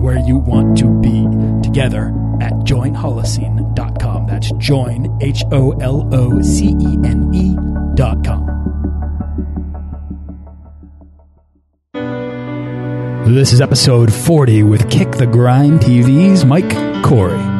[0.00, 1.26] where you want to be
[1.62, 2.08] together
[2.40, 4.26] at joinholocene.com.
[4.26, 8.46] That's join, H O L O C E N E.com.
[13.26, 16.72] This is episode 40 with Kick the Grind TV's Mike
[17.04, 17.59] Corey.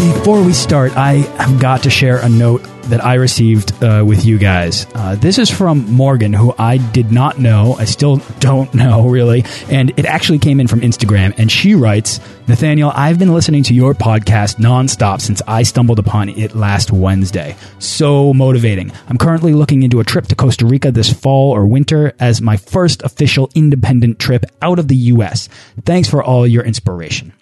[0.00, 4.24] Before we start, I have got to share a note that I received uh, with
[4.24, 4.86] you guys.
[4.94, 7.74] Uh, this is from Morgan, who I did not know.
[7.74, 9.44] I still don't know, really.
[9.68, 11.34] And it actually came in from Instagram.
[11.38, 16.30] And she writes Nathaniel, I've been listening to your podcast nonstop since I stumbled upon
[16.30, 17.54] it last Wednesday.
[17.78, 18.92] So motivating.
[19.08, 22.56] I'm currently looking into a trip to Costa Rica this fall or winter as my
[22.56, 25.50] first official independent trip out of the U.S.
[25.84, 27.34] Thanks for all your inspiration.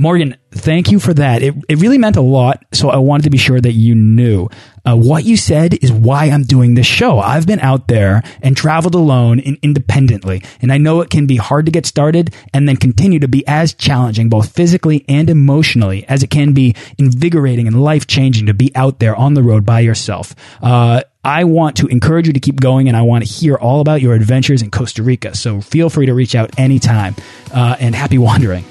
[0.00, 1.42] Morgan, thank you for that.
[1.42, 4.48] It, it really meant a lot, so I wanted to be sure that you knew.
[4.86, 7.18] Uh, what you said is why I'm doing this show.
[7.18, 11.34] I've been out there and traveled alone and independently, and I know it can be
[11.34, 16.06] hard to get started and then continue to be as challenging, both physically and emotionally,
[16.06, 19.66] as it can be invigorating and life changing to be out there on the road
[19.66, 20.32] by yourself.
[20.62, 23.80] Uh, I want to encourage you to keep going and I want to hear all
[23.80, 25.34] about your adventures in Costa Rica.
[25.34, 27.16] So feel free to reach out anytime
[27.52, 28.64] uh, and happy wandering.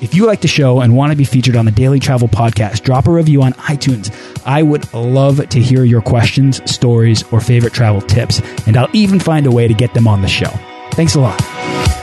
[0.00, 2.84] If you like the show and want to be featured on the Daily Travel Podcast,
[2.84, 4.14] drop a review on iTunes.
[4.46, 9.18] I would love to hear your questions, stories, or favorite travel tips, and I'll even
[9.18, 10.50] find a way to get them on the show.
[10.92, 11.97] Thanks a lot.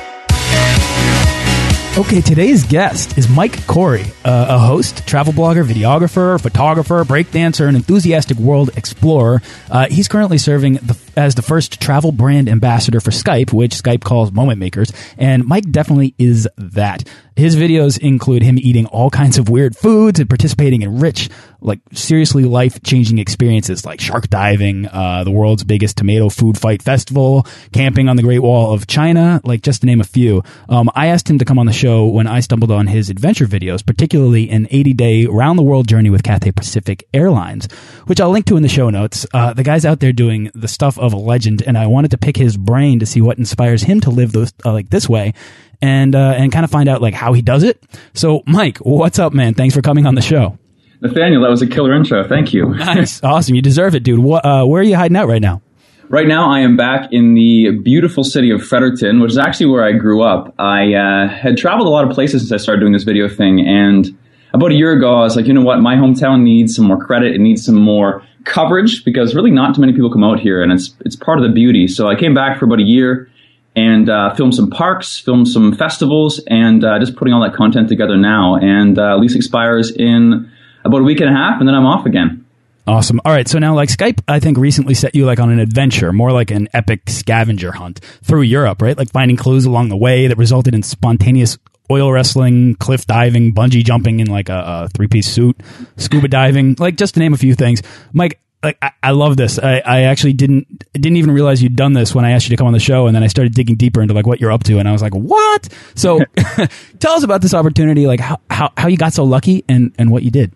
[1.97, 7.77] Okay, today's guest is Mike Corey, uh, a host, travel blogger, videographer, photographer, breakdancer, and
[7.77, 9.41] enthusiastic world explorer.
[9.71, 14.03] Uh, he's currently serving the, as the first travel brand ambassador for Skype, which Skype
[14.03, 17.07] calls Moment Makers, and Mike definitely is that.
[17.37, 21.29] His videos include him eating all kinds of weird foods and participating in rich,
[21.59, 26.81] like seriously life changing experiences like shark diving, uh, the world's biggest tomato food fight
[26.81, 30.43] festival, camping on the Great Wall of China, like just to name a few.
[30.69, 33.45] Um, I asked him to come on the show when I stumbled on his adventure
[33.45, 37.71] videos, particularly an 80 day round the world journey with Cathay Pacific Airlines,
[38.05, 39.25] which I'll link to in the show notes.
[39.33, 42.17] Uh, the guy's out there doing the stuff of a legend, and I wanted to
[42.17, 45.33] pick his brain to see what inspires him to live those, uh, like this way
[45.81, 47.81] and uh, and kind of find out like how he does it.
[48.13, 49.53] So, Mike, what's up, man?
[49.53, 50.57] Thanks for coming on the show.
[51.01, 52.27] Nathaniel, that was a killer intro.
[52.27, 52.73] Thank you.
[52.73, 53.55] nice, awesome.
[53.55, 54.19] You deserve it, dude.
[54.19, 55.61] What, uh, where are you hiding out right now?
[56.07, 59.83] Right now, I am back in the beautiful city of Fredericton, which is actually where
[59.83, 60.53] I grew up.
[60.59, 63.59] I uh, had traveled a lot of places since I started doing this video thing,
[63.59, 64.15] and
[64.53, 67.03] about a year ago, I was like, you know what, my hometown needs some more
[67.03, 67.33] credit.
[67.33, 70.71] It needs some more coverage because really not too many people come out here, and
[70.71, 71.87] it's it's part of the beauty.
[71.87, 73.27] So I came back for about a year
[73.75, 77.89] and uh, film some parks, filmed some festivals, and uh, just putting all that content
[77.89, 78.57] together now.
[78.57, 80.51] And uh, lease expires in
[80.85, 82.44] about a week and a half, and then I'm off again.
[82.87, 83.19] Awesome.
[83.25, 83.47] All right.
[83.47, 86.51] So now, like Skype, I think recently set you like on an adventure, more like
[86.51, 88.97] an epic scavenger hunt through Europe, right?
[88.97, 91.57] Like finding clues along the way that resulted in spontaneous
[91.91, 95.59] oil wrestling, cliff diving, bungee jumping in like a, a three piece suit,
[95.97, 97.81] scuba diving, like just to name a few things.
[98.13, 99.59] Mike, like I, I love this.
[99.59, 102.57] I, I actually didn't didn't even realize you'd done this when I asked you to
[102.57, 104.63] come on the show, and then I started digging deeper into like what you're up
[104.65, 105.69] to, and I was like, what?
[105.95, 106.19] So,
[106.99, 110.11] tell us about this opportunity, like how, how how you got so lucky, and and
[110.11, 110.53] what you did.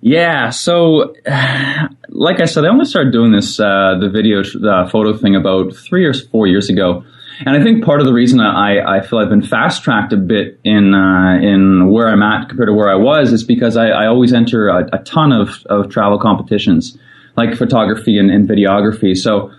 [0.00, 1.14] Yeah, so
[2.08, 5.74] like I said, I only started doing this uh, the video the photo thing about
[5.74, 7.04] three or four years ago.
[7.46, 10.16] And I think part of the reason I, I feel I've been fast tracked a
[10.16, 13.88] bit in uh, in where I'm at compared to where I was is because I,
[13.88, 16.98] I always enter a, a, ton of, of travel competitions
[17.36, 19.16] like photography and, and videography.
[19.16, 19.52] So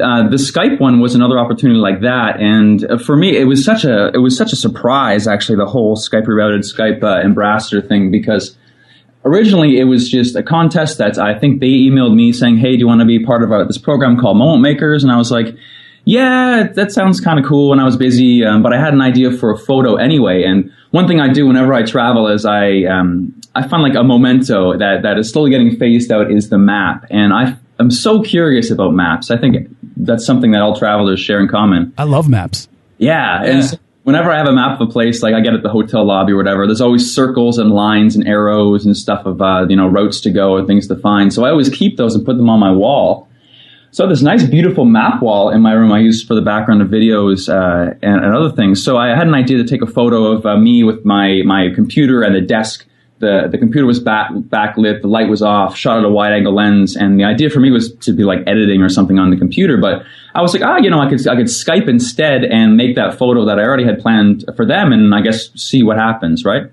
[0.00, 3.84] uh, the Skype one was another opportunity like that, and for me, it was such
[3.84, 8.10] a it was such a surprise actually the whole Skype rerouted Skype uh, ambassador thing
[8.10, 8.56] because
[9.26, 12.78] originally it was just a contest that I think they emailed me saying, "Hey, do
[12.78, 15.30] you want to be part of a, this program called Moment Makers?" And I was
[15.30, 15.56] like
[16.06, 19.02] yeah, that sounds kind of cool when I was busy, um, but I had an
[19.02, 20.44] idea for a photo anyway.
[20.44, 24.04] And one thing I do whenever I travel is I um, I find like a
[24.04, 27.06] memento that that is slowly getting phased out is the map.
[27.10, 29.32] And I I'm so curious about maps.
[29.32, 31.92] I think that's something that all travelers share in common.
[31.98, 32.68] I love maps.
[32.98, 33.50] Yeah, yeah.
[33.50, 35.68] and so whenever I have a map of a place, like I get at the
[35.68, 39.66] hotel lobby or whatever, there's always circles and lines and arrows and stuff of uh,
[39.68, 41.34] you know routes to go and things to find.
[41.34, 43.28] So I always keep those and put them on my wall.
[43.90, 46.88] So this nice, beautiful map wall in my room I use for the background of
[46.88, 48.84] videos uh, and, and, other things.
[48.84, 51.68] So I had an idea to take a photo of uh, me with my my
[51.74, 52.86] computer and the desk
[53.18, 56.54] the the computer was back backlit, the light was off, shot at a wide angle
[56.54, 59.36] lens, and the idea for me was to be like editing or something on the
[59.36, 59.78] computer.
[59.78, 60.02] But
[60.34, 63.18] I was like, ah, you know, I could I could Skype instead and make that
[63.18, 66.70] photo that I already had planned for them, and I guess see what happens, right?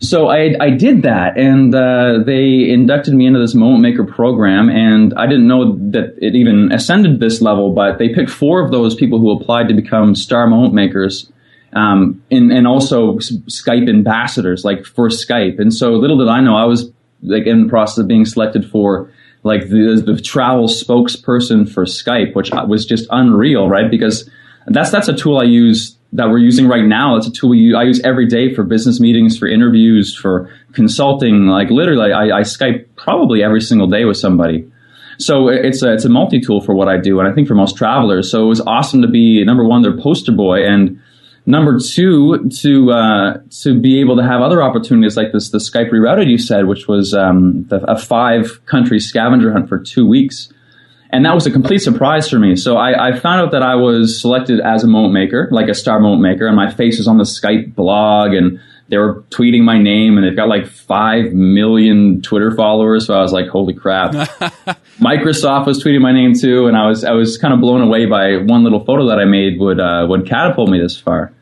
[0.00, 4.68] So I I did that, and uh, they inducted me into this Moment Maker program,
[4.68, 8.70] and I didn't know that it even ascended this level, but they picked four of
[8.70, 11.30] those people who applied to become star Moment Makers
[11.72, 15.60] um, and, and also Skype ambassadors, like for Skype.
[15.60, 16.90] And so little did I know, I was
[17.22, 19.12] like in the process of being selected for
[19.42, 23.90] like the, the travel spokesperson for Skype, which was just unreal, right?
[23.90, 24.28] Because
[24.66, 27.16] that's that's a tool I use that we're using right now.
[27.16, 31.46] It's a tool use, I use every day for business meetings, for interviews, for consulting.
[31.46, 34.70] Like literally, I, I Skype probably every single day with somebody.
[35.18, 37.54] So it's a, it's a multi tool for what I do, and I think for
[37.54, 38.30] most travelers.
[38.30, 40.99] So it was awesome to be number one, their poster boy, and
[41.50, 45.90] Number two, to uh, to be able to have other opportunities like this, the Skype
[45.90, 50.52] rerouted you said, which was um, the, a five country scavenger hunt for two weeks,
[51.10, 52.54] and that was a complete surprise for me.
[52.54, 55.74] So I, I, found out that I was selected as a moment maker, like a
[55.74, 59.62] star moment maker, and my face was on the Skype blog, and they were tweeting
[59.62, 63.08] my name, and they've got like five million Twitter followers.
[63.08, 64.12] So I was like, holy crap!
[65.00, 68.06] Microsoft was tweeting my name too, and I was I was kind of blown away
[68.06, 71.32] by one little photo that I made would uh, would catapult me this far.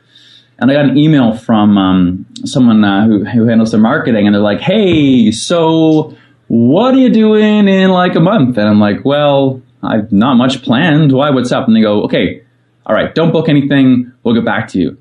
[0.61, 4.35] And I got an email from um, someone uh, who who handles their marketing, and
[4.35, 6.17] they're like, "Hey, so
[6.49, 10.63] what are you doing in like a month?" And I'm like, "Well, I've not much
[10.63, 11.13] planned.
[11.13, 11.31] Why?
[11.31, 12.43] What's up?" And they go, "Okay,
[12.87, 14.13] all right, don't book anything.
[14.25, 14.99] We'll get back to you."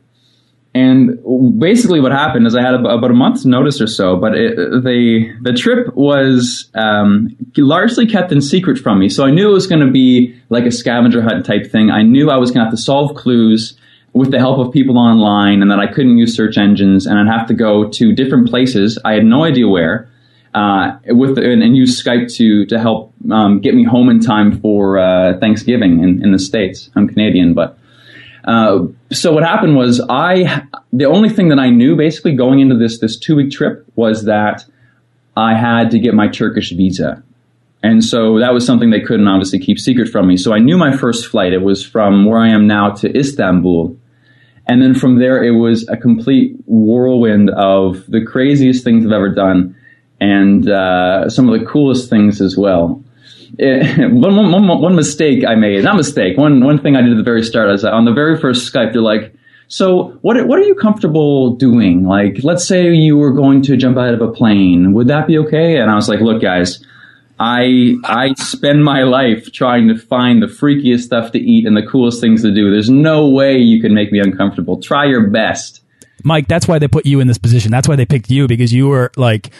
[0.75, 4.56] And basically, what happened is I had about a month's notice or so, but it,
[4.56, 9.10] the the trip was um, largely kept in secret from me.
[9.10, 11.89] So I knew it was going to be like a scavenger hunt type thing.
[11.89, 13.75] I knew I was going to have to solve clues
[14.18, 17.31] with the help of people online, and that I couldn't use search engines, and I'd
[17.31, 19.00] have to go to different places.
[19.06, 20.10] I had no idea where.
[20.54, 24.60] Uh, with and, and, use Skype to to help um, get me home in time
[24.60, 26.90] for uh, Thanksgiving in, in the states.
[26.96, 27.78] I'm Canadian, but
[28.46, 30.63] uh, so what happened was I
[30.94, 34.24] the only thing that I knew basically going into this this two week trip was
[34.24, 34.66] that
[35.36, 37.22] I had to get my Turkish visa.
[37.84, 40.36] And so that was something they couldn't obviously keep secret from me.
[40.38, 41.54] So I knew my first flight.
[41.54, 43.96] It was from where I am now to Istanbul.
[44.68, 49.34] And then from there, it was a complete whirlwind of the craziest things I've ever
[49.34, 49.75] done
[50.19, 53.04] and uh, some of the coolest things as well.
[53.60, 57.42] It, one mistake I made, not mistake, one, one thing I did at the very
[57.42, 59.34] start is on the very first Skype, they're like,
[59.68, 62.06] so what, what are you comfortable doing?
[62.06, 64.94] Like, let's say you were going to jump out of a plane.
[64.94, 65.78] Would that be okay?
[65.78, 66.86] And I was like, look, guys,
[67.39, 71.86] I, I spend my life trying to find the freakiest stuff to eat and the
[71.86, 72.72] coolest things to do.
[72.72, 74.81] There's no way you can make me uncomfortable.
[74.81, 75.81] Try your best.
[76.24, 77.72] Mike, that's why they put you in this position.
[77.72, 79.51] That's why they picked you because you were like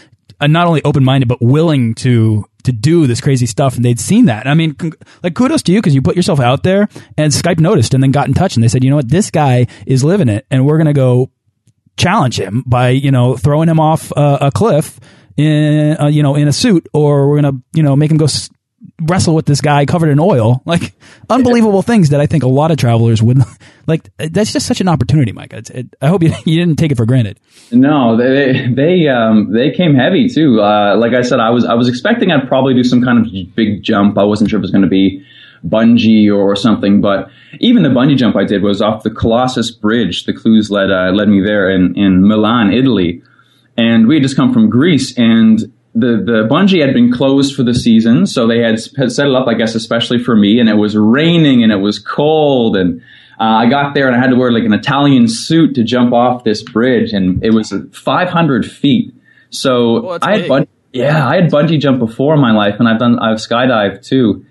[0.41, 4.25] not only open minded but willing to to do this crazy stuff, and they'd seen
[4.25, 4.45] that.
[4.45, 4.75] I mean,
[5.24, 8.12] like kudos to you because you put yourself out there, and Skype noticed and then
[8.12, 10.65] got in touch, and they said, you know what, this guy is living it, and
[10.65, 11.31] we're gonna go
[11.96, 15.00] challenge him by you know throwing him off uh, a cliff
[15.38, 18.27] in uh, you know in a suit, or we're gonna you know make him go
[19.01, 20.62] wrestle with this guy covered in oil.
[20.67, 20.94] Like
[21.29, 23.38] unbelievable things that I think a lot of travelers would
[23.88, 24.10] like.
[24.17, 25.53] That's just such an opportunity, Mike.
[25.53, 27.39] It, I hope you, you didn't take it for granted.
[27.72, 30.62] No, they they um, they came heavy too.
[30.62, 33.56] Uh, like I said, I was I was expecting I'd probably do some kind of
[33.56, 34.17] big jump.
[34.17, 35.24] I wasn't sure if it was going to be
[35.65, 37.29] bungee or something, but
[37.60, 40.25] even the bungee jump I did was off the Colossus Bridge.
[40.25, 43.22] The clues led uh, led me there in in Milan, Italy,
[43.77, 47.63] and we had just come from Greece and the the bungee had been closed for
[47.63, 50.60] the season, so they had had set it up, I guess, especially for me.
[50.60, 53.01] And it was raining and it was cold, and
[53.39, 56.13] uh, I got there and I had to wear like an Italian suit to jump
[56.13, 59.13] off this bridge, and it was 500 feet.
[59.50, 62.88] So oh, I had bungee, yeah, I had bungee jump before in my life, and
[62.88, 64.46] I've done I've skydived too.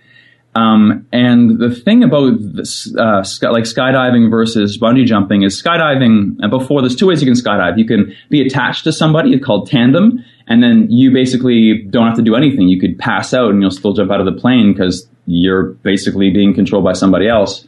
[0.56, 6.42] Um, and the thing about this, uh, sky, like skydiving versus bungee jumping is skydiving.
[6.42, 7.76] Uh, before there's two ways you can skydive.
[7.76, 12.22] You can be attached to somebody called tandem, and then you basically don't have to
[12.22, 12.68] do anything.
[12.68, 16.30] You could pass out and you'll still jump out of the plane because you're basically
[16.30, 17.66] being controlled by somebody else.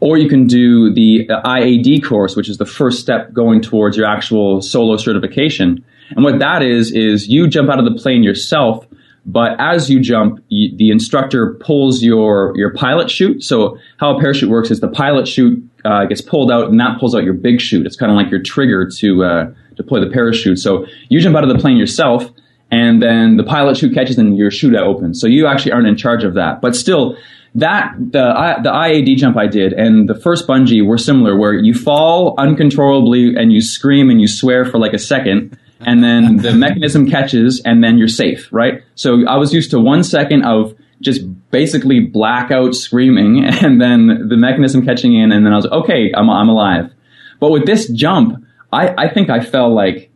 [0.00, 4.06] Or you can do the IAD course, which is the first step going towards your
[4.06, 5.84] actual solo certification.
[6.16, 8.86] And what that is is you jump out of the plane yourself
[9.26, 13.42] But as you jump, you, the instructor pulls your your pilot chute.
[13.42, 16.98] So how a parachute works is the pilot chute uh, gets pulled out, and that
[16.98, 17.86] pulls out your big chute.
[17.86, 20.58] It's kind of like your trigger to uh, deploy the parachute.
[20.58, 22.24] So you jump out of the plane yourself,
[22.70, 25.20] and then the pilot chute catches, and your chute opens.
[25.20, 26.62] So you actually aren't in charge of that.
[26.62, 27.16] But still,
[27.54, 31.74] that the the IAD jump I did and the first bungee were similar, where you
[31.74, 36.52] fall uncontrollably and you scream and you swear for like a second and then the
[36.52, 38.82] mechanism catches, and then you're safe, right?
[38.94, 44.36] So I was used to one second of just basically blackout screaming, and then the
[44.36, 46.92] mechanism catching in, and then I was okay, I'm, I'm alive.
[47.38, 50.10] But with this jump, I, I think I fell like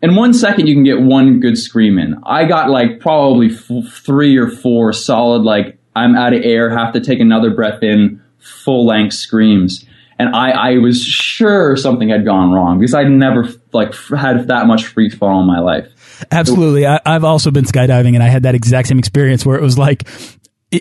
[0.00, 2.16] in one second you can get one good scream in.
[2.24, 6.94] I got like probably f- three or four solid like I'm out of air, have
[6.94, 9.84] to take another breath in, full length screams
[10.22, 14.66] and I, I was sure something had gone wrong because I'd never like had that
[14.66, 15.88] much free fall in my life.
[16.30, 19.62] Absolutely, I, have also been skydiving, and I had that exact same experience where it
[19.62, 20.08] was like.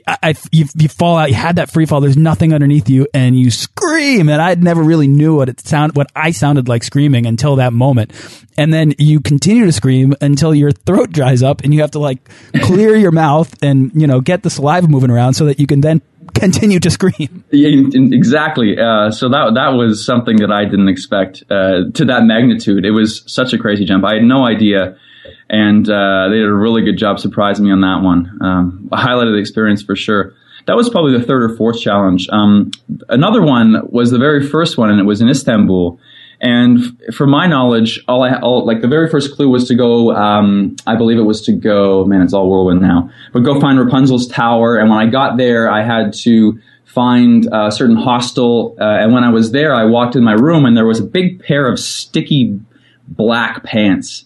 [0.07, 1.27] I, I you, you, fall out.
[1.27, 1.99] You had that free fall.
[1.99, 4.29] There's nothing underneath you, and you scream.
[4.29, 7.73] And I never really knew what it sound, what I sounded like screaming until that
[7.73, 8.13] moment.
[8.57, 11.99] And then you continue to scream until your throat dries up, and you have to
[11.99, 12.29] like
[12.61, 15.81] clear your mouth and you know get the saliva moving around so that you can
[15.81, 16.01] then
[16.33, 17.43] continue to scream.
[17.51, 18.77] Exactly.
[18.77, 22.85] Uh, so that that was something that I didn't expect uh, to that magnitude.
[22.85, 24.05] It was such a crazy jump.
[24.05, 24.97] I had no idea,
[25.49, 28.39] and uh, they did a really good job surprising me on that one.
[28.41, 30.33] Um, highlighted the experience for sure.
[30.67, 32.27] That was probably the third or fourth challenge.
[32.29, 32.71] Um,
[33.09, 35.99] another one was the very first one, and it was in Istanbul.
[36.41, 40.11] And from my knowledge, all I all, like the very first clue was to go.
[40.15, 42.03] Um, I believe it was to go.
[42.03, 43.11] Man, it's all whirlwind now.
[43.31, 44.77] But go find Rapunzel's tower.
[44.77, 48.75] And when I got there, I had to find a certain hostel.
[48.81, 51.05] Uh, and when I was there, I walked in my room, and there was a
[51.05, 52.59] big pair of sticky
[53.07, 54.25] black pants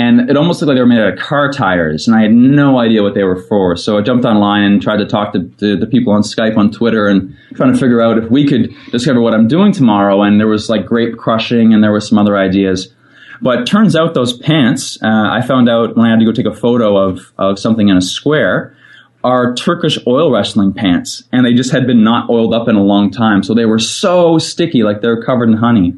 [0.00, 2.32] and it almost looked like they were made out of car tires, and I had
[2.32, 3.76] no idea what they were for.
[3.76, 6.70] So I jumped online and tried to talk to, to, the people on Skype, on
[6.70, 10.22] Twitter, and trying to figure out if we could discover what I'm doing tomorrow.
[10.22, 12.94] And there was like grape crushing, and there was some other ideas.
[13.42, 16.46] But turns out those pants, uh, I found out when I had to go take
[16.46, 18.74] a photo of, of something in a square,
[19.22, 22.82] are Turkish oil wrestling pants, and they just had been not oiled up in a
[22.82, 25.94] long time, so they were so sticky, like they're covered in honey.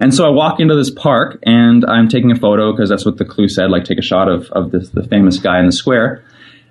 [0.00, 3.18] And so I walk into this park and I'm taking a photo because that's what
[3.18, 5.72] the clue said, like take a shot of, of this, the famous guy in the
[5.72, 6.24] square,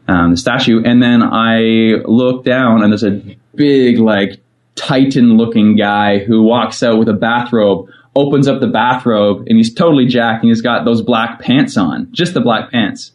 [0.08, 0.82] um, the statue.
[0.84, 3.22] And then I look down and there's a
[3.56, 4.42] big, like,
[4.80, 9.74] titan looking guy who walks out with a bathrobe, opens up the bathrobe, and he's
[9.74, 13.12] totally jacked and he's got those black pants on, just the black pants.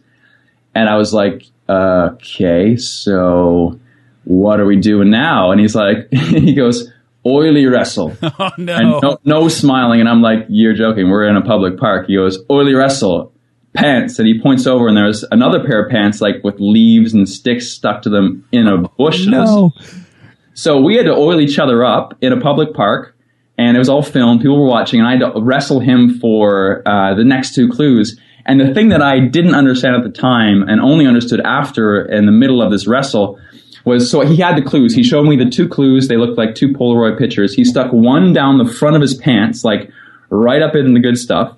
[0.75, 3.81] And I was like, okay, so
[4.25, 5.51] what are we doing now?
[5.51, 6.91] And he's like, he goes,
[7.27, 8.17] oily wrestle.
[8.37, 8.75] Oh no.
[8.75, 10.01] And no, no smiling.
[10.01, 11.09] And I'm like, you're joking.
[11.09, 12.07] We're in a public park.
[12.09, 13.33] He goes, oily wrestle.
[13.75, 14.19] Pants.
[14.19, 17.69] And he points over and there's another pair of pants like with leaves and sticks
[17.69, 19.27] stuck to them in a bush.
[19.27, 19.73] No.
[20.55, 23.17] So we had to oil each other up in a public park
[23.57, 24.41] and it was all filmed.
[24.41, 28.19] People were watching and I had to wrestle him for uh, the next two clues.
[28.47, 32.27] And the thing that I didn't understand at the time and only understood after in
[32.27, 33.39] the middle of this wrestle
[33.85, 34.95] was so he had the clues.
[34.95, 36.09] He showed me the two clues.
[36.09, 37.55] They looked like two Polaroid pictures.
[37.55, 39.91] He stuck one down the front of his pants, like
[40.31, 41.57] right up in the good stuff,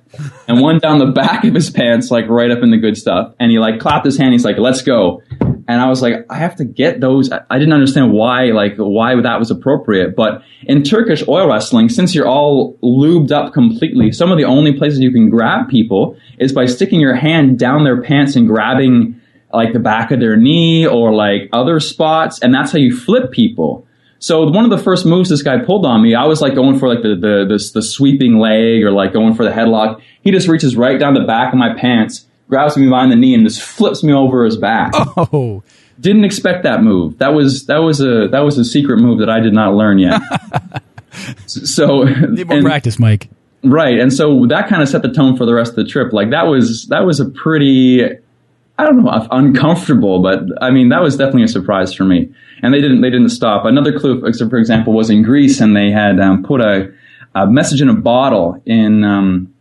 [0.49, 3.35] and one down the back of his pants, like right up in the good stuff.
[3.39, 4.33] And he like clapped his hand.
[4.33, 5.23] He's like, "Let's go."
[5.69, 7.31] And I was like, I have to get those.
[7.33, 10.15] I didn't understand why, like, why that was appropriate.
[10.15, 14.79] But in Turkish oil wrestling, since you're all lubed up completely, some of the only
[14.79, 19.21] places you can grab people is by sticking your hand down their pants and grabbing
[19.57, 23.33] like the back of their knee or like other spots, and that's how you flip
[23.33, 23.87] people.
[24.19, 26.79] So one of the first moves this guy pulled on me, I was like going
[26.79, 30.01] for like the the the, the sweeping leg or like going for the headlock.
[30.23, 33.35] He just reaches right down the back of my pants, grabs me behind the knee,
[33.35, 34.93] and just flips me over his back.
[35.17, 35.63] Oh,
[35.99, 37.19] didn't expect that move.
[37.19, 39.99] That was that was a that was a secret move that I did not learn
[39.99, 40.21] yet.
[41.47, 43.31] so need more and, practice, Mike.
[43.63, 46.13] Right, and so that kind of set the tone for the rest of the trip.
[46.13, 48.03] Like that was that was a pretty
[48.79, 52.31] I don't know, uncomfortable, but I mean that was definitely a surprise for me.
[52.63, 53.65] And they didn't they didn't stop.
[53.65, 56.93] Another clue, for example, was in Greece, and they had um, put a,
[57.35, 59.55] a, message in a bottle in um,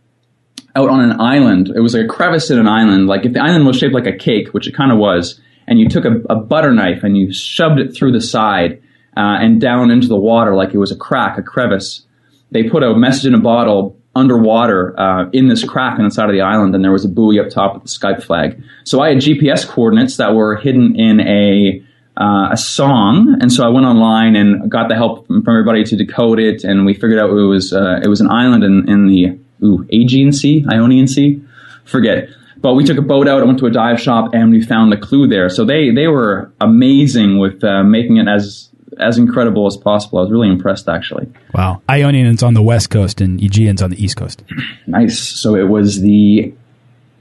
[0.74, 1.72] out on an island.
[1.74, 3.06] It was like a crevice in an island.
[3.06, 5.78] Like if the island was shaped like a cake, which it kind of was, and
[5.78, 8.82] you took a, a, butter knife and you shoved it through the side
[9.16, 12.04] uh, and down into the water like it was a crack, a crevice.
[12.50, 16.28] They put a message in a bottle underwater uh, in this crack on the side
[16.28, 18.60] of the island, and there was a buoy up top with the Skype flag.
[18.84, 21.82] So I had GPS coordinates that were hidden in a
[22.18, 25.96] uh, a song, and so I went online and got the help from everybody to
[25.96, 29.06] decode it, and we figured out it was uh, it was an island in, in
[29.06, 31.42] the ooh, Aegean Sea, Ionian Sea,
[31.84, 32.28] forget.
[32.58, 33.42] but we took a boat out.
[33.42, 35.50] I went to a dive shop and we found the clue there.
[35.50, 40.18] So they they were amazing with uh, making it as as incredible as possible.
[40.18, 41.28] I was really impressed, actually.
[41.54, 41.82] Wow.
[41.88, 44.42] Ionian's on the west coast and Aegean's on the east coast.
[44.86, 45.18] nice.
[45.18, 46.54] So it was the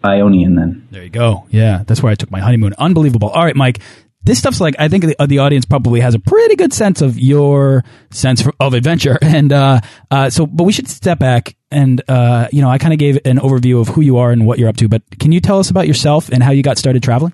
[0.03, 0.87] Ionian then.
[0.91, 1.45] There you go.
[1.49, 2.73] Yeah, that's where I took my honeymoon.
[2.77, 3.29] Unbelievable.
[3.29, 3.79] All right, Mike.
[4.23, 7.19] This stuff's like I think the, the audience probably has a pretty good sense of
[7.19, 10.47] your sense of adventure, and uh, uh, so.
[10.47, 13.79] But we should step back, and uh, you know, I kind of gave an overview
[13.79, 14.87] of who you are and what you're up to.
[14.87, 17.33] But can you tell us about yourself and how you got started traveling?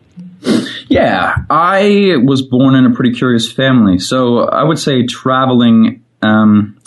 [0.91, 6.77] Yeah, I was born in a pretty curious family, so I would say traveling um,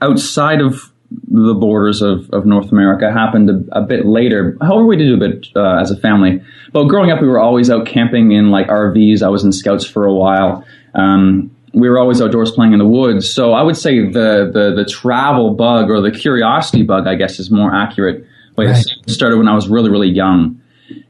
[0.00, 0.92] outside of
[1.28, 4.56] the borders of, of North America happened a, a, bit later.
[4.60, 6.42] However, we did a bit uh, as a family.
[6.72, 9.22] But growing up, we were always out camping in like RVs.
[9.22, 10.64] I was in scouts for a while.
[10.94, 13.32] Um, we were always outdoors playing in the woods.
[13.32, 17.38] So I would say the, the, the travel bug or the curiosity bug, I guess,
[17.38, 18.26] is more accurate.
[18.56, 18.84] But right.
[19.06, 20.60] it started when I was really, really young.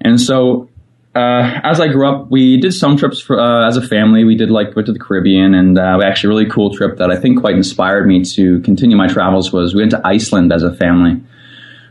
[0.01, 0.69] And so
[1.15, 4.25] uh, as I grew up, we did some trips for, uh, as a family.
[4.25, 7.11] We did like went to the Caribbean, and uh, actually a really cool trip that
[7.11, 10.63] I think quite inspired me to continue my travels was we went to Iceland as
[10.63, 11.21] a family,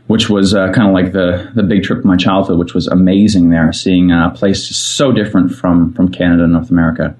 [0.08, 2.88] which was uh, kind of like the the big trip of my childhood, which was
[2.88, 3.50] amazing.
[3.50, 7.14] There, seeing a place so different from from Canada and North America.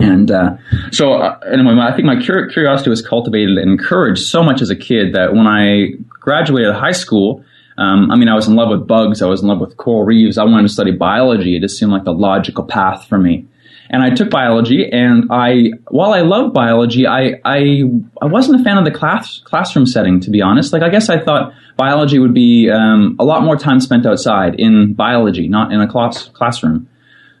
[0.00, 0.56] And uh,
[0.90, 4.76] so, uh, anyway, I think my curiosity was cultivated and encouraged so much as a
[4.76, 7.44] kid that when I graduated high school,
[7.78, 9.22] um, I mean, I was in love with bugs.
[9.22, 10.38] I was in love with coral reefs.
[10.38, 11.56] I wanted to study biology.
[11.56, 13.46] It just seemed like the logical path for me.
[13.88, 17.82] And I took biology, and I, while I love biology, I, I,
[18.20, 20.72] I wasn't a fan of the class, classroom setting, to be honest.
[20.72, 24.56] Like, I guess I thought biology would be um, a lot more time spent outside
[24.58, 26.88] in biology, not in a class, classroom.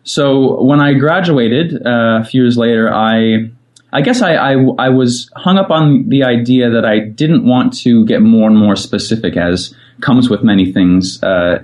[0.04, 3.50] So when I graduated uh, a few years later, I,
[3.92, 7.76] I guess I, I, I was hung up on the idea that I didn't want
[7.78, 11.62] to get more and more specific as comes with many things uh,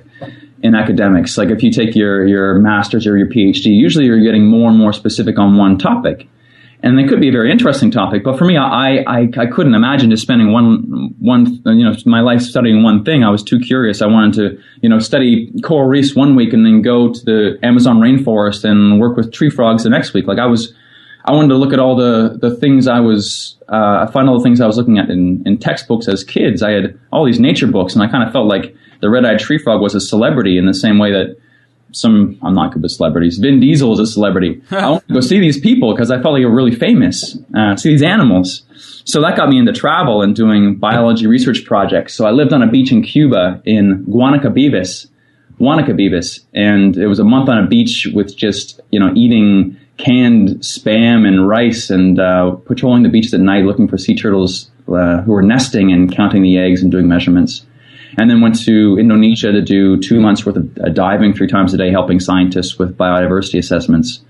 [0.62, 1.37] in academics.
[1.37, 4.79] Like if you take your your master's or your PhD, usually you're getting more and
[4.79, 6.29] more specific on one topic.
[6.85, 9.75] And it could be a very interesting topic, but for me, I, I, I couldn't
[9.75, 13.23] imagine just spending one, one, you know, my life studying one thing.
[13.23, 14.02] I was too curious.
[14.02, 17.58] I wanted to, you know, study coral reefs one week and then go to the
[17.63, 20.26] Amazon rainforest and work with tree frogs the next week.
[20.26, 20.75] Like I was,
[21.25, 24.39] I wanted to look at all the, the things I was, uh, I find all
[24.39, 26.63] the things I was looking at in, in textbooks as kids.
[26.63, 29.58] I had all these nature books, and I kind of felt like the red-eyed tree
[29.58, 31.37] frog was a celebrity in the same way that
[31.93, 33.39] some I'm not good with celebrities.
[33.39, 34.63] Vin Diesel is a celebrity.
[34.71, 37.37] I want to go see these people because I felt like they were really famous.
[37.54, 38.63] Uh, see these animals.
[39.04, 42.15] So that got me into travel and doing biology research projects.
[42.15, 45.08] So I lived on a beach in Cuba in Guanacabibes,
[45.61, 50.49] Guanacabibes, and it was a month on a beach with just you know eating canned
[50.61, 55.23] spam and rice and uh, patrolling the beaches at night looking for sea turtles uh,
[55.23, 57.67] who were nesting and counting the eggs and doing measurements.
[58.19, 61.73] And then went to Indonesia to do two months worth of uh, diving three times
[61.73, 64.23] a day, helping scientists with biodiversity assessments.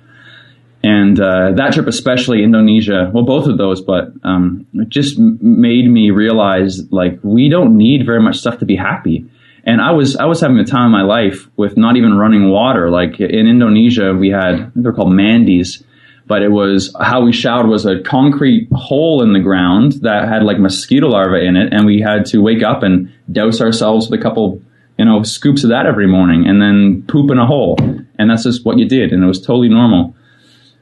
[0.84, 5.88] And uh, that trip, especially Indonesia, well, both of those, but um, it just made
[5.88, 9.24] me realize like we don't need very much stuff to be happy.
[9.64, 12.50] And I was I was having the time of my life with not even running
[12.50, 12.90] water.
[12.90, 15.84] Like in Indonesia, we had they're called mandis,
[16.26, 20.42] but it was how we showered was a concrete hole in the ground that had
[20.42, 24.18] like mosquito larvae in it, and we had to wake up and douse ourselves with
[24.18, 24.60] a couple
[24.98, 27.76] you know scoops of that every morning, and then poop in a hole,
[28.18, 30.16] and that's just what you did, and it was totally normal.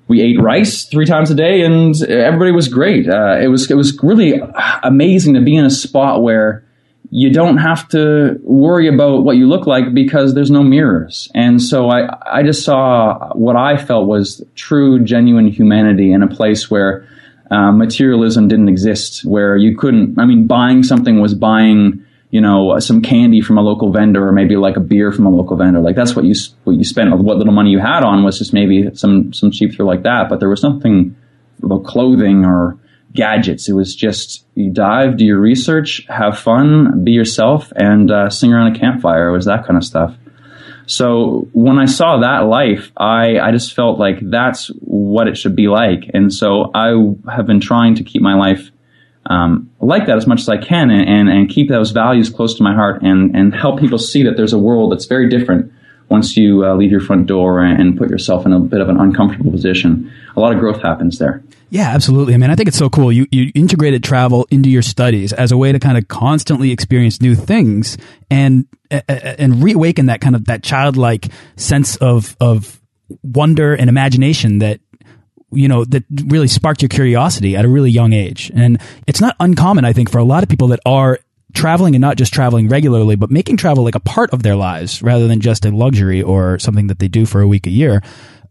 [0.08, 3.08] We ate rice three times a day, and everybody was great.
[3.08, 4.40] Uh, it was it was really
[4.82, 6.64] amazing to be in a spot where
[7.10, 11.28] you don't have to worry about what you look like because there's no mirrors.
[11.34, 16.28] And so I, I just saw what I felt was true, genuine humanity in a
[16.28, 17.08] place where
[17.50, 22.78] uh, materialism didn't exist, where you couldn't, I mean, buying something was buying, you know,
[22.78, 25.80] some candy from a local vendor or maybe like a beer from a local vendor.
[25.80, 28.52] Like that's what you, what you spent, what little money you had on was just
[28.52, 30.28] maybe some, some cheap thrill like that.
[30.28, 31.16] But there was something
[31.60, 32.78] about clothing or,
[33.12, 33.68] gadgets.
[33.68, 38.52] It was just you dive, do your research, have fun, be yourself, and uh, sing
[38.52, 39.28] around a campfire.
[39.28, 40.16] It was that kind of stuff.
[40.86, 45.54] So when I saw that life, I, I just felt like that's what it should
[45.54, 46.10] be like.
[46.12, 46.94] And so I
[47.32, 48.70] have been trying to keep my life
[49.26, 52.54] um, like that as much as I can and, and, and keep those values close
[52.54, 55.72] to my heart and, and help people see that there's a world that's very different
[56.10, 58.98] once you uh, leave your front door and put yourself in a bit of an
[58.98, 60.12] uncomfortable position.
[60.36, 61.42] A lot of growth happens there.
[61.70, 62.34] Yeah, absolutely.
[62.34, 63.12] I mean, I think it's so cool.
[63.12, 67.20] You you integrated travel into your studies as a way to kind of constantly experience
[67.20, 67.96] new things
[68.28, 72.80] and and reawaken that kind of that childlike sense of of
[73.22, 74.80] wonder and imagination that
[75.52, 78.50] you know that really sparked your curiosity at a really young age.
[78.54, 81.20] And it's not uncommon, I think, for a lot of people that are
[81.54, 85.02] traveling and not just traveling regularly, but making travel like a part of their lives
[85.02, 88.02] rather than just a luxury or something that they do for a week a year.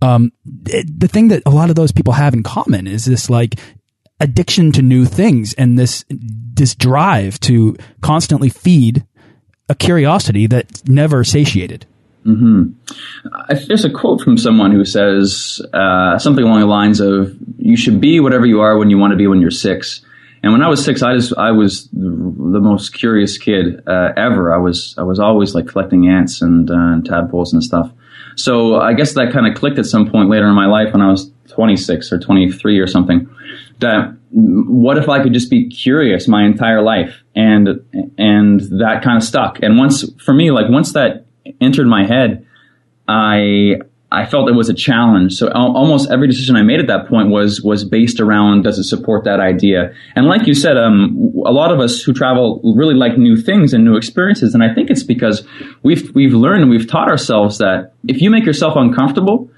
[0.02, 0.32] Um,
[0.66, 3.56] it, the thing that a lot of those people have in common is this like
[4.20, 9.06] addiction to new things and this this drive to constantly feed
[9.70, 11.86] a curiosity that's never satiated.
[12.26, 13.68] Mm-hmm.
[13.68, 18.02] There's a quote from someone who says uh, something along the lines of, "You should
[18.02, 20.02] be whatever you are when you want to be when you're six.
[20.41, 24.54] And when I was six, I just I was the most curious kid uh, ever.
[24.54, 27.91] I was I was always like collecting ants and, uh, and tadpoles and stuff.
[28.36, 31.02] So I guess that kind of clicked at some point later in my life when
[31.02, 33.30] I was 26 or 23 or something.
[33.80, 37.21] That what if I could just be curious my entire life?
[37.36, 37.84] And
[38.17, 39.60] and that kind of stuck.
[39.62, 41.25] And once for me, like once that
[41.60, 42.45] entered my head,
[43.08, 45.34] I I felt it was a challenge.
[45.34, 48.86] So almost every decision I made at that point was was based around does it
[48.86, 49.93] support that idea?
[50.15, 53.72] And like you said, um, a lot of us who travel really like new things
[53.72, 54.56] and new experiences.
[54.56, 55.45] And I think it's because
[55.84, 59.52] we've we've learned and we've taught ourselves that if you make yourself uncomfortable,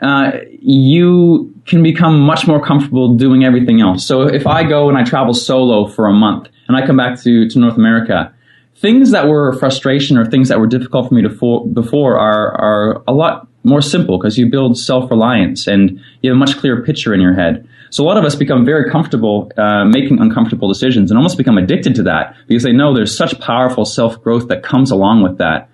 [0.00, 4.04] uh, you can become much more comfortable doing everything else.
[4.04, 7.20] So if I go and I travel solo for a month and I come back
[7.22, 8.34] to to North America
[8.76, 12.52] things that were frustration or things that were difficult for me to for, before are
[12.60, 16.56] are a lot more simple because you build self reliance and you have a much
[16.58, 17.66] clearer picture in your head.
[17.90, 21.58] So a lot of us become very comfortable uh, making uncomfortable decisions and almost become
[21.58, 25.38] addicted to that because they know there's such powerful self growth that comes along with
[25.38, 25.68] that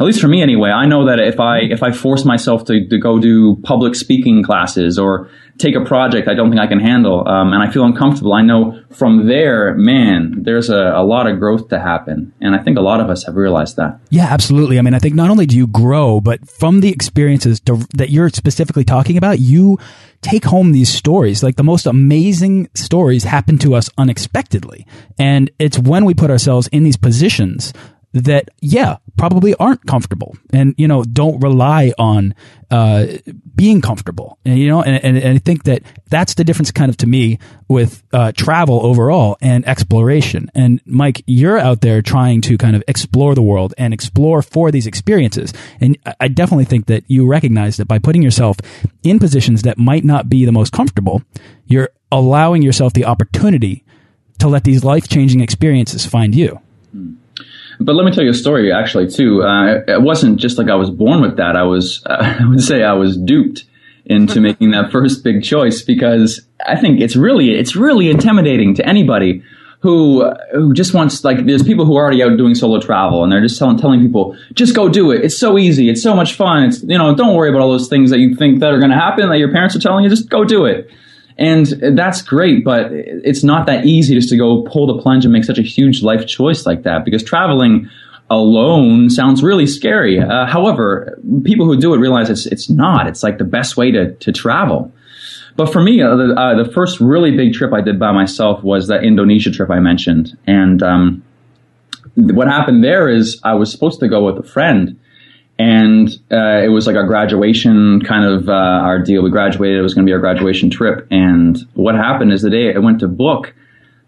[0.00, 2.86] at least for me anyway, I know that if I if I force myself to,
[2.88, 6.80] to go do public speaking classes or take a project I don't think I can
[6.80, 11.28] handle, um, and I feel uncomfortable, I know from there, man, there's a, a lot
[11.28, 14.00] of growth to happen, and I think a lot of us have realized that.
[14.10, 14.78] Yeah, absolutely.
[14.78, 18.10] I mean, I think not only do you grow, but from the experiences to, that
[18.10, 19.78] you're specifically talking about, you
[20.22, 21.42] take home these stories.
[21.42, 24.86] Like the most amazing stories happen to us unexpectedly.
[25.18, 27.72] And it's when we put ourselves in these positions
[28.14, 32.32] that, yeah, probably aren't comfortable and, you know, don't rely on,
[32.70, 33.06] uh,
[33.56, 34.38] being comfortable.
[34.44, 37.08] And, you know, and, and, and, I think that that's the difference kind of to
[37.08, 40.48] me with, uh, travel overall and exploration.
[40.54, 44.70] And Mike, you're out there trying to kind of explore the world and explore for
[44.70, 45.52] these experiences.
[45.80, 48.58] And I definitely think that you recognize that by putting yourself
[49.02, 51.22] in positions that might not be the most comfortable,
[51.66, 53.84] you're allowing yourself the opportunity
[54.38, 56.60] to let these life changing experiences find you.
[56.92, 57.14] Hmm.
[57.80, 59.42] But let me tell you a story, actually, too.
[59.42, 61.56] Uh, it wasn't just like I was born with that.
[61.56, 63.64] I was, uh, I would say, I was duped
[64.04, 68.86] into making that first big choice because I think it's really, it's really intimidating to
[68.86, 69.42] anybody
[69.84, 73.30] who who just wants like there's people who are already out doing solo travel and
[73.30, 75.22] they're just telling telling people just go do it.
[75.22, 75.90] It's so easy.
[75.90, 76.64] It's so much fun.
[76.64, 78.92] It's you know don't worry about all those things that you think that are going
[78.92, 80.08] to happen that your parents are telling you.
[80.08, 80.90] Just go do it.
[81.36, 81.66] And
[81.98, 85.44] that's great, but it's not that easy just to go pull the plunge and make
[85.44, 87.90] such a huge life choice like that because traveling
[88.30, 90.20] alone sounds really scary.
[90.20, 93.06] Uh, however, people who do it realize it's, it's not.
[93.06, 94.92] It's like the best way to, to travel.
[95.56, 98.62] But for me, uh, the, uh, the, first really big trip I did by myself
[98.62, 100.36] was that Indonesia trip I mentioned.
[100.46, 101.24] And um,
[102.14, 104.98] what happened there is I was supposed to go with a friend
[105.58, 109.22] and uh, it was like our graduation kind of uh, our deal.
[109.22, 111.06] We graduated; it was going to be our graduation trip.
[111.10, 113.54] And what happened is the day I went to book,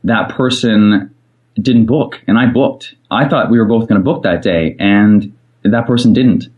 [0.04, 1.14] that person
[1.54, 2.94] didn't book, and I booked.
[3.10, 6.48] I thought we were both going to book that day, and that person didn't.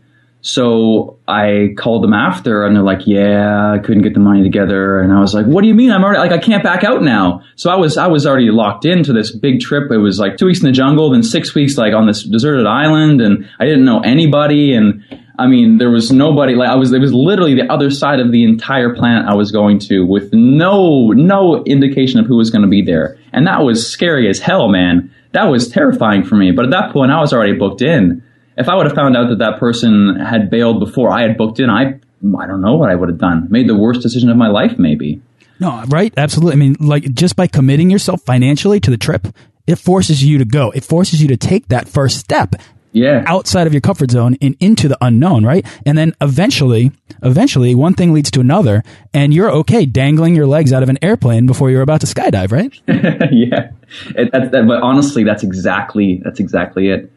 [0.41, 4.99] So I called them after and they're like, yeah, I couldn't get the money together.
[4.99, 5.91] And I was like, what do you mean?
[5.91, 7.41] I'm already like, I can't back out now.
[7.55, 9.91] So I was, I was already locked into this big trip.
[9.91, 12.65] It was like two weeks in the jungle, then six weeks like on this deserted
[12.65, 14.73] island and I didn't know anybody.
[14.73, 15.03] And
[15.37, 18.31] I mean, there was nobody like I was, it was literally the other side of
[18.31, 22.61] the entire planet I was going to with no, no indication of who was going
[22.61, 23.17] to be there.
[23.33, 25.13] And that was scary as hell, man.
[25.33, 26.51] That was terrifying for me.
[26.51, 28.23] But at that point, I was already booked in
[28.57, 31.59] if I would have found out that that person had bailed before I had booked
[31.59, 31.99] in, I
[32.37, 33.47] I don't know what I would have done.
[33.49, 35.21] Made the worst decision of my life, maybe.
[35.59, 36.13] No, right?
[36.15, 36.53] Absolutely.
[36.53, 39.27] I mean, like just by committing yourself financially to the trip,
[39.67, 40.71] it forces you to go.
[40.71, 42.55] It forces you to take that first step.
[42.91, 43.23] Yeah.
[43.27, 45.65] Outside of your comfort zone and into the unknown, right?
[45.85, 48.83] And then eventually, eventually one thing leads to another
[49.13, 52.51] and you're okay dangling your legs out of an airplane before you're about to skydive,
[52.51, 52.73] right?
[53.31, 53.71] yeah.
[54.15, 57.11] It, that, that, but honestly, that's exactly, that's exactly it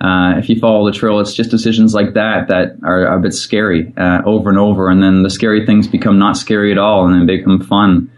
[0.00, 3.32] uh, if you follow the trail, it's just decisions like that that are, a bit
[3.32, 7.06] scary uh, over and over, and then the scary things become not scary at all,
[7.06, 8.10] and then become fun.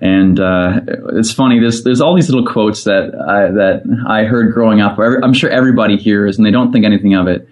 [0.00, 0.80] And uh,
[1.14, 1.58] it's funny.
[1.58, 4.98] There's there's all these little quotes that I, that I heard growing up.
[4.98, 7.48] I'm sure everybody hears, and they don't think anything of it.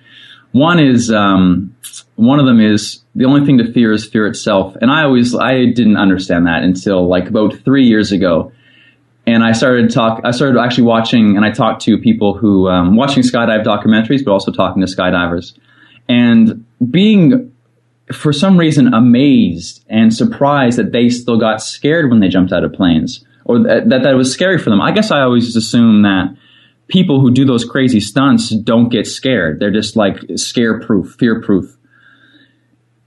[0.53, 1.75] One is um,
[2.15, 5.35] one of them is the only thing to fear is fear itself, and I always
[5.35, 8.53] I didn't understand that until like about three years ago
[9.27, 10.21] and I started talk.
[10.25, 14.33] I started actually watching, and I talked to people who um, watching skydive documentaries, but
[14.33, 15.57] also talking to skydivers,
[16.09, 17.53] and being
[18.13, 22.65] for some reason amazed and surprised that they still got scared when they jumped out
[22.65, 24.81] of planes, or that that, that was scary for them.
[24.81, 26.37] I guess I always assume that
[26.89, 29.59] people who do those crazy stunts don't get scared.
[29.59, 31.77] They're just like scare proof, fear proof.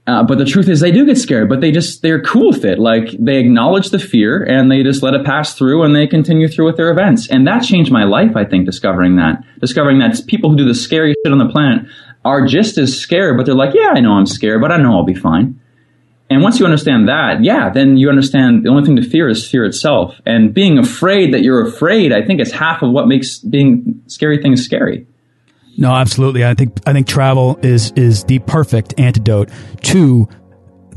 [0.08, 2.64] Uh, but the truth is, they do get scared, but they just they're cool with
[2.64, 2.78] it.
[2.78, 6.48] Like they acknowledge the fear and they just let it pass through, and they continue
[6.48, 7.28] through with their events.
[7.28, 8.34] And that changed my life.
[8.34, 11.86] I think discovering that, discovering that people who do the scariest shit on the planet
[12.24, 14.94] are just as scared, but they're like, yeah, I know I'm scared, but I know
[14.94, 15.60] I'll be fine.
[16.30, 19.46] And once you understand that, yeah, then you understand the only thing to fear is
[19.46, 20.18] fear itself.
[20.24, 24.40] And being afraid that you're afraid, I think, is half of what makes being scary
[24.40, 25.06] things scary.
[25.78, 26.44] No, absolutely.
[26.44, 29.48] I think I think travel is is the perfect antidote
[29.82, 30.28] to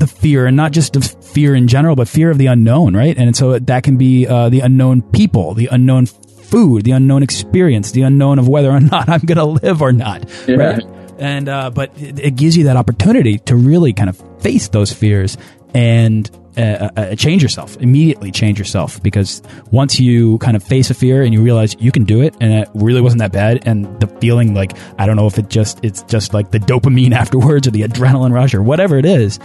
[0.00, 3.16] the fear, and not just of fear in general, but fear of the unknown, right?
[3.16, 7.92] And so that can be uh, the unknown people, the unknown food, the unknown experience,
[7.92, 10.56] the unknown of whether or not I'm going to live or not, yeah.
[10.56, 11.01] right?
[11.22, 15.38] And uh, but it, gives you that opportunity to really kind of face those fears
[15.72, 19.02] and uh, uh, uh, change yourself immediately change yourself.
[19.02, 22.34] Because once you kind of face a fear and you realize you can do it
[22.40, 25.48] and it really wasn't that bad and the feeling like i don't know if it
[25.48, 29.38] just it's just like the dopamine afterwards or the adrenaline rush or whatever it is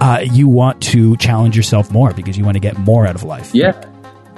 [0.00, 3.22] uh, you want to challenge yourself more because you want to get more out of
[3.22, 3.54] life.
[3.54, 3.72] Yeah.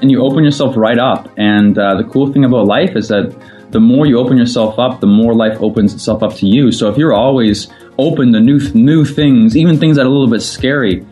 [0.00, 1.32] And you open yourself right up.
[1.36, 3.34] And uh, the cool thing about life is that
[3.70, 6.88] the more you open yourself up the more life opens itself up to you so
[6.88, 10.42] if you're always open to new new things even things that are a little bit
[10.42, 11.04] scary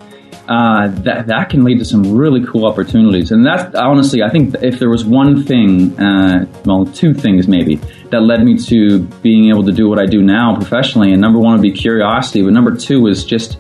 [0.49, 3.33] uh, that that can lead to some really cool opportunities.
[3.33, 7.77] And that's honestly, I think if there was one thing, uh, well, two things maybe
[8.11, 11.12] that led me to being able to do what I do now professionally.
[11.12, 13.57] And number one would be curiosity, but number two was just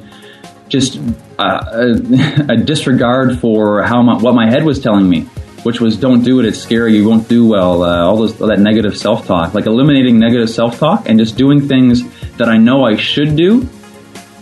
[0.68, 0.98] just
[1.38, 5.28] uh, a, a, disregard for how my, what my head was telling me.
[5.64, 6.46] Which was don't do it.
[6.46, 6.96] It's scary.
[6.96, 7.82] You won't do well.
[7.82, 11.36] Uh, all those all that negative self talk, like eliminating negative self talk and just
[11.36, 12.02] doing things
[12.36, 13.68] that I know I should do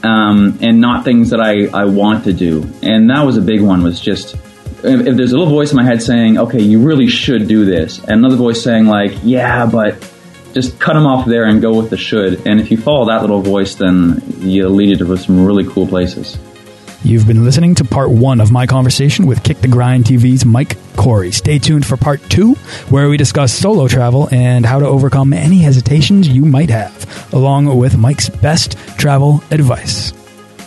[0.03, 2.69] um, and not things that I, I want to do.
[2.83, 4.35] And that was a big one was just,
[4.85, 7.65] if, if, there's a little voice in my head saying, okay, you really should do
[7.65, 9.97] this, and another voice saying like, yeah, but
[10.55, 12.47] just cut them off there and go with the should.
[12.47, 15.87] And if you follow that little voice, then you'll lead you to some really cool
[15.87, 16.39] places.
[17.05, 20.77] You've been listening to part one of my conversation with Kick the Grind TV's Mike
[20.95, 21.33] Corey.
[21.33, 22.55] Stay tuned for part two,
[22.91, 27.77] where we discuss solo travel and how to overcome any hesitations you might have, along
[27.77, 30.13] with Mike's best travel advice.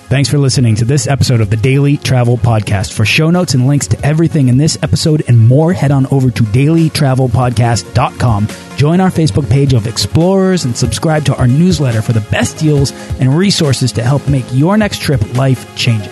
[0.08, 2.92] Thanks for listening to this episode of the Daily Travel Podcast.
[2.94, 6.30] For show notes and links to everything in this episode and more, head on over
[6.30, 8.48] to dailytravelpodcast.com.
[8.76, 12.92] Join our Facebook page of explorers and subscribe to our newsletter for the best deals
[13.22, 16.12] and resources to help make your next trip life changing.